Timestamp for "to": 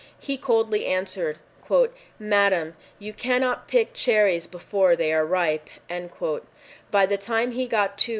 7.99-8.09